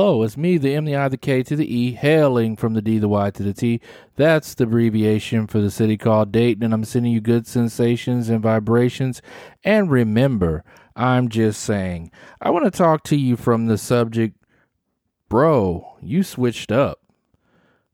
Hello, 0.00 0.22
it's 0.22 0.38
me, 0.38 0.56
the 0.56 0.74
M, 0.74 0.86
the 0.86 0.96
I, 0.96 1.08
the 1.08 1.18
K 1.18 1.42
to 1.42 1.54
the 1.54 1.76
E, 1.76 1.92
hailing 1.92 2.56
from 2.56 2.72
the 2.72 2.80
D, 2.80 2.98
the 2.98 3.06
Y 3.06 3.30
to 3.32 3.42
the 3.42 3.52
T. 3.52 3.82
That's 4.16 4.54
the 4.54 4.64
abbreviation 4.64 5.46
for 5.46 5.60
the 5.60 5.70
city 5.70 5.98
called 5.98 6.32
Dayton, 6.32 6.62
and 6.62 6.72
I'm 6.72 6.86
sending 6.86 7.12
you 7.12 7.20
good 7.20 7.46
sensations 7.46 8.30
and 8.30 8.40
vibrations. 8.40 9.20
And 9.62 9.90
remember, 9.90 10.64
I'm 10.96 11.28
just 11.28 11.60
saying, 11.60 12.12
I 12.40 12.48
want 12.48 12.64
to 12.64 12.70
talk 12.70 13.04
to 13.04 13.16
you 13.16 13.36
from 13.36 13.66
the 13.66 13.76
subject, 13.76 14.38
bro, 15.28 15.98
you 16.00 16.22
switched 16.22 16.72
up. 16.72 17.00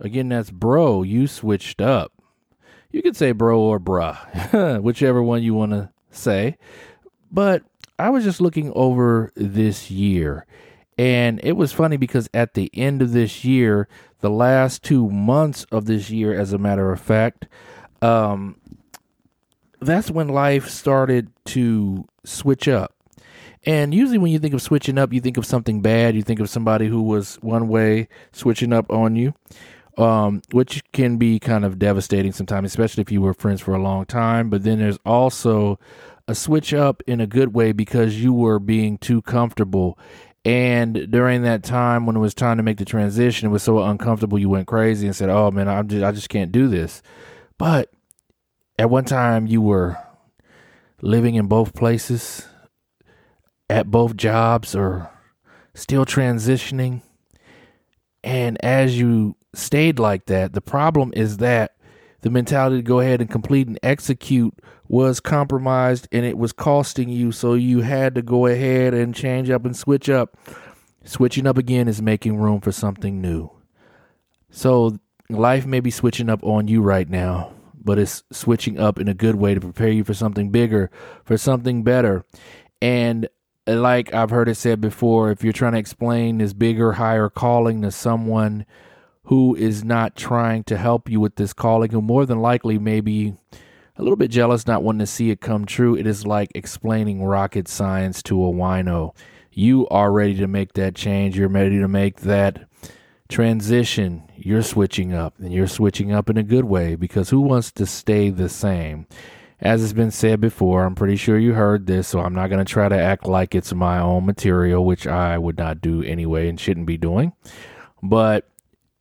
Again, 0.00 0.30
that's 0.30 0.50
bro, 0.50 1.02
you 1.02 1.26
switched 1.26 1.82
up. 1.82 2.14
You 2.90 3.02
could 3.02 3.14
say 3.14 3.32
bro 3.32 3.60
or 3.60 3.78
bruh, 3.78 4.80
whichever 4.82 5.22
one 5.22 5.42
you 5.42 5.52
want 5.52 5.72
to 5.72 5.90
say. 6.10 6.56
But 7.30 7.62
I 7.98 8.08
was 8.08 8.24
just 8.24 8.40
looking 8.40 8.72
over 8.72 9.32
this 9.36 9.90
year 9.90 10.46
and 11.00 11.40
it 11.42 11.52
was 11.52 11.72
funny 11.72 11.96
because 11.96 12.28
at 12.34 12.52
the 12.52 12.70
end 12.74 13.00
of 13.00 13.12
this 13.12 13.42
year, 13.42 13.88
the 14.20 14.28
last 14.28 14.82
two 14.82 15.08
months 15.08 15.64
of 15.72 15.86
this 15.86 16.10
year, 16.10 16.38
as 16.38 16.52
a 16.52 16.58
matter 16.58 16.92
of 16.92 17.00
fact, 17.00 17.46
um, 18.02 18.60
that's 19.80 20.10
when 20.10 20.28
life 20.28 20.68
started 20.68 21.30
to 21.46 22.06
switch 22.24 22.68
up. 22.68 22.92
And 23.64 23.94
usually, 23.94 24.18
when 24.18 24.30
you 24.30 24.38
think 24.38 24.52
of 24.52 24.60
switching 24.60 24.98
up, 24.98 25.10
you 25.10 25.22
think 25.22 25.38
of 25.38 25.46
something 25.46 25.80
bad. 25.80 26.14
You 26.14 26.22
think 26.22 26.38
of 26.38 26.50
somebody 26.50 26.88
who 26.88 27.00
was 27.00 27.36
one 27.36 27.68
way 27.68 28.06
switching 28.32 28.74
up 28.74 28.92
on 28.92 29.16
you, 29.16 29.32
um, 29.96 30.42
which 30.52 30.82
can 30.92 31.16
be 31.16 31.38
kind 31.38 31.64
of 31.64 31.78
devastating 31.78 32.32
sometimes, 32.32 32.72
especially 32.72 33.00
if 33.00 33.10
you 33.10 33.22
were 33.22 33.32
friends 33.32 33.62
for 33.62 33.72
a 33.72 33.82
long 33.82 34.04
time. 34.04 34.50
But 34.50 34.64
then 34.64 34.80
there's 34.80 34.98
also 35.06 35.78
a 36.28 36.34
switch 36.34 36.74
up 36.74 37.02
in 37.06 37.22
a 37.22 37.26
good 37.26 37.54
way 37.54 37.72
because 37.72 38.22
you 38.22 38.34
were 38.34 38.58
being 38.58 38.98
too 38.98 39.22
comfortable 39.22 39.98
and 40.44 41.10
during 41.10 41.42
that 41.42 41.62
time 41.62 42.06
when 42.06 42.16
it 42.16 42.20
was 42.20 42.34
time 42.34 42.56
to 42.56 42.62
make 42.62 42.78
the 42.78 42.84
transition, 42.84 43.48
it 43.48 43.52
was 43.52 43.62
so 43.62 43.82
uncomfortable 43.82 44.38
you 44.38 44.48
went 44.48 44.66
crazy 44.66 45.06
and 45.06 45.14
said, 45.14 45.28
"Oh 45.28 45.50
man, 45.50 45.68
I'm 45.68 45.88
just 45.88 46.04
I 46.04 46.12
just 46.12 46.28
can't 46.28 46.52
do 46.52 46.68
this." 46.68 47.02
But 47.58 47.90
at 48.78 48.88
one 48.88 49.04
time 49.04 49.46
you 49.46 49.60
were 49.60 49.98
living 51.02 51.34
in 51.34 51.46
both 51.46 51.74
places, 51.74 52.48
at 53.68 53.90
both 53.90 54.16
jobs 54.16 54.74
or 54.74 55.10
still 55.74 56.06
transitioning. 56.06 57.02
And 58.24 58.62
as 58.64 58.98
you 58.98 59.36
stayed 59.54 59.98
like 59.98 60.26
that, 60.26 60.52
the 60.52 60.60
problem 60.60 61.12
is 61.14 61.38
that 61.38 61.76
the 62.22 62.30
mentality 62.30 62.76
to 62.76 62.82
go 62.82 63.00
ahead 63.00 63.20
and 63.20 63.30
complete 63.30 63.66
and 63.66 63.78
execute 63.82 64.54
was 64.88 65.20
compromised 65.20 66.08
and 66.12 66.26
it 66.26 66.36
was 66.36 66.52
costing 66.52 67.08
you. 67.08 67.32
So 67.32 67.54
you 67.54 67.80
had 67.80 68.14
to 68.16 68.22
go 68.22 68.46
ahead 68.46 68.92
and 68.92 69.14
change 69.14 69.50
up 69.50 69.64
and 69.64 69.76
switch 69.76 70.08
up. 70.08 70.36
Switching 71.04 71.46
up 71.46 71.56
again 71.56 71.88
is 71.88 72.02
making 72.02 72.36
room 72.36 72.60
for 72.60 72.72
something 72.72 73.20
new. 73.20 73.50
So 74.50 74.98
life 75.28 75.64
may 75.64 75.80
be 75.80 75.90
switching 75.90 76.28
up 76.28 76.42
on 76.44 76.68
you 76.68 76.82
right 76.82 77.08
now, 77.08 77.54
but 77.74 77.98
it's 77.98 78.22
switching 78.30 78.78
up 78.78 78.98
in 78.98 79.08
a 79.08 79.14
good 79.14 79.36
way 79.36 79.54
to 79.54 79.60
prepare 79.60 79.90
you 79.90 80.04
for 80.04 80.14
something 80.14 80.50
bigger, 80.50 80.90
for 81.24 81.38
something 81.38 81.82
better. 81.82 82.24
And 82.82 83.28
uh, 83.66 83.76
like 83.76 84.12
I've 84.12 84.30
heard 84.30 84.48
it 84.48 84.56
said 84.56 84.80
before, 84.80 85.30
if 85.30 85.44
you're 85.44 85.52
trying 85.52 85.72
to 85.72 85.78
explain 85.78 86.38
this 86.38 86.52
bigger, 86.52 86.92
higher 86.92 87.28
calling 87.28 87.82
to 87.82 87.90
someone 87.90 88.66
who 89.24 89.54
is 89.54 89.84
not 89.84 90.16
trying 90.16 90.64
to 90.64 90.76
help 90.76 91.08
you 91.08 91.20
with 91.20 91.36
this 91.36 91.52
calling, 91.52 91.90
who 91.90 92.02
more 92.02 92.26
than 92.26 92.40
likely 92.40 92.78
may 92.78 93.00
be 93.00 93.34
a 93.96 94.02
little 94.02 94.16
bit 94.16 94.30
jealous, 94.30 94.66
not 94.66 94.82
wanting 94.82 95.00
to 95.00 95.06
see 95.06 95.30
it 95.30 95.40
come 95.40 95.66
true. 95.66 95.94
It 95.94 96.06
is 96.06 96.26
like 96.26 96.50
explaining 96.54 97.22
rocket 97.22 97.68
science 97.68 98.22
to 98.24 98.42
a 98.42 98.50
wino. 98.50 99.14
You 99.52 99.86
are 99.88 100.10
ready 100.10 100.34
to 100.36 100.46
make 100.46 100.72
that 100.74 100.94
change. 100.94 101.36
You're 101.36 101.48
ready 101.48 101.78
to 101.78 101.88
make 101.88 102.20
that 102.20 102.66
transition. 103.28 104.22
You're 104.36 104.62
switching 104.62 105.12
up, 105.12 105.38
and 105.38 105.52
you're 105.52 105.66
switching 105.66 106.12
up 106.12 106.30
in 106.30 106.36
a 106.36 106.42
good 106.42 106.64
way 106.64 106.94
because 106.94 107.30
who 107.30 107.40
wants 107.40 107.70
to 107.72 107.86
stay 107.86 108.30
the 108.30 108.48
same? 108.48 109.06
As 109.60 109.82
has 109.82 109.92
been 109.92 110.10
said 110.10 110.40
before, 110.40 110.84
I'm 110.84 110.94
pretty 110.94 111.16
sure 111.16 111.38
you 111.38 111.52
heard 111.52 111.86
this, 111.86 112.08
so 112.08 112.20
I'm 112.20 112.32
not 112.34 112.48
going 112.48 112.64
to 112.64 112.72
try 112.72 112.88
to 112.88 112.98
act 112.98 113.26
like 113.26 113.54
it's 113.54 113.74
my 113.74 113.98
own 113.98 114.24
material, 114.24 114.86
which 114.86 115.06
I 115.06 115.36
would 115.36 115.58
not 115.58 115.82
do 115.82 116.02
anyway 116.02 116.48
and 116.48 116.58
shouldn't 116.58 116.86
be 116.86 116.96
doing. 116.96 117.32
But 118.02 118.48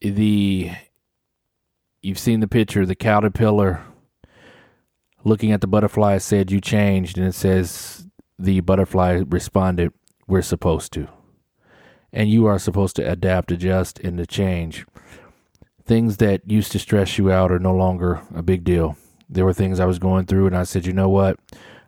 the 0.00 0.72
you've 2.02 2.18
seen 2.18 2.40
the 2.40 2.48
picture, 2.48 2.86
the 2.86 2.94
caterpillar 2.94 3.82
looking 5.24 5.50
at 5.50 5.60
the 5.60 5.66
butterfly 5.66 6.18
said 6.18 6.52
you 6.52 6.60
changed 6.60 7.18
and 7.18 7.26
it 7.26 7.34
says 7.34 8.06
the 8.38 8.60
butterfly 8.60 9.22
responded 9.26 9.92
we're 10.28 10.42
supposed 10.42 10.92
to 10.92 11.08
and 12.12 12.30
you 12.30 12.46
are 12.46 12.58
supposed 12.58 12.96
to 12.96 13.10
adapt 13.10 13.52
adjust 13.52 13.98
and 14.00 14.16
to 14.18 14.26
change. 14.26 14.86
Things 15.84 16.16
that 16.16 16.48
used 16.50 16.72
to 16.72 16.78
stress 16.78 17.18
you 17.18 17.30
out 17.30 17.52
are 17.52 17.58
no 17.58 17.74
longer 17.74 18.22
a 18.34 18.42
big 18.42 18.64
deal. 18.64 18.96
There 19.28 19.44
were 19.44 19.52
things 19.52 19.80
i 19.80 19.84
was 19.84 19.98
going 19.98 20.26
through 20.26 20.46
and 20.46 20.56
i 20.56 20.62
said 20.62 20.86
you 20.86 20.92
know 20.92 21.08
what? 21.08 21.38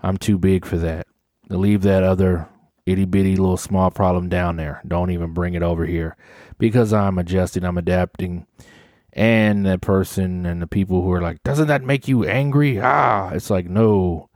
I'm 0.00 0.16
too 0.16 0.38
big 0.38 0.64
for 0.64 0.78
that. 0.78 1.06
Leave 1.48 1.82
that 1.82 2.02
other 2.02 2.48
itty 2.86 3.04
bitty 3.04 3.36
little 3.36 3.56
small 3.56 3.90
problem 3.90 4.28
down 4.28 4.56
there 4.56 4.80
don't 4.86 5.10
even 5.10 5.32
bring 5.34 5.54
it 5.54 5.62
over 5.62 5.84
here 5.84 6.16
because 6.58 6.92
i'm 6.92 7.18
adjusting 7.18 7.64
i'm 7.64 7.78
adapting 7.78 8.46
and 9.16 9.64
the 9.64 9.78
person 9.78 10.44
and 10.44 10.60
the 10.60 10.66
people 10.66 11.02
who 11.02 11.10
are 11.10 11.22
like, 11.22 11.42
doesn't 11.42 11.68
that 11.68 11.82
make 11.82 12.06
you 12.06 12.24
angry? 12.24 12.78
Ah, 12.78 13.30
it's 13.30 13.48
like, 13.48 13.66
no. 13.66 14.28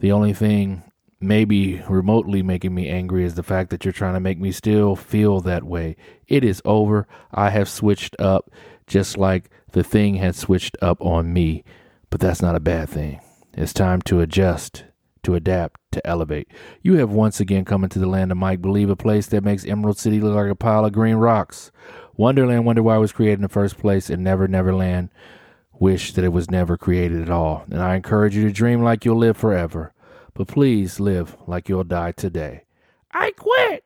The 0.00 0.10
only 0.10 0.32
thing 0.32 0.82
maybe 1.20 1.82
remotely 1.86 2.42
making 2.42 2.74
me 2.74 2.88
angry 2.88 3.24
is 3.24 3.34
the 3.34 3.42
fact 3.42 3.68
that 3.70 3.84
you're 3.84 3.92
trying 3.92 4.14
to 4.14 4.20
make 4.20 4.40
me 4.40 4.50
still 4.50 4.96
feel 4.96 5.40
that 5.40 5.64
way. 5.64 5.96
It 6.26 6.44
is 6.44 6.62
over. 6.64 7.06
I 7.30 7.50
have 7.50 7.68
switched 7.68 8.16
up 8.18 8.50
just 8.86 9.18
like 9.18 9.50
the 9.72 9.84
thing 9.84 10.14
had 10.14 10.34
switched 10.34 10.78
up 10.80 11.00
on 11.02 11.32
me. 11.34 11.62
But 12.08 12.20
that's 12.20 12.42
not 12.42 12.56
a 12.56 12.60
bad 12.60 12.88
thing. 12.88 13.20
It's 13.52 13.74
time 13.74 14.00
to 14.02 14.20
adjust, 14.20 14.84
to 15.22 15.34
adapt, 15.34 15.80
to 15.92 16.06
elevate. 16.06 16.48
You 16.82 16.94
have 16.94 17.10
once 17.10 17.40
again 17.40 17.64
come 17.64 17.84
into 17.84 17.98
the 17.98 18.06
land 18.08 18.30
of 18.32 18.38
Mike 18.38 18.60
Believe, 18.60 18.90
a 18.90 18.96
place 18.96 19.26
that 19.28 19.44
makes 19.44 19.64
Emerald 19.64 19.98
City 19.98 20.20
look 20.20 20.34
like 20.34 20.50
a 20.50 20.54
pile 20.54 20.84
of 20.84 20.92
green 20.92 21.16
rocks. 21.16 21.70
Wonderland 22.16 22.66
Wonder 22.66 22.82
Why 22.82 22.96
it 22.96 23.00
was 23.00 23.12
created 23.12 23.38
in 23.38 23.42
the 23.42 23.48
first 23.48 23.78
place, 23.78 24.10
and 24.10 24.22
Never 24.22 24.48
Neverland 24.48 25.10
wish 25.72 26.12
that 26.12 26.24
it 26.24 26.32
was 26.32 26.50
never 26.50 26.76
created 26.76 27.22
at 27.22 27.30
all. 27.30 27.64
And 27.70 27.82
I 27.82 27.96
encourage 27.96 28.36
you 28.36 28.44
to 28.44 28.52
dream 28.52 28.82
like 28.82 29.04
you'll 29.04 29.16
live 29.16 29.36
forever, 29.36 29.92
but 30.34 30.48
please 30.48 31.00
live 31.00 31.36
like 31.46 31.68
you'll 31.68 31.84
die 31.84 32.12
today. 32.12 32.64
I 33.10 33.32
quit. 33.32 33.84